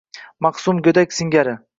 [0.45, 1.55] Ma’sum go’dak singari.